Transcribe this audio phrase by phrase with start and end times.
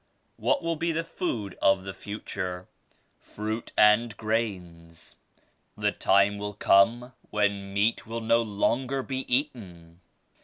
[0.37, 2.67] "What will be the food of the future?"
[3.23, 5.15] *Truit and grains.
[5.77, 10.01] The time will come when meat will no longer be eaten.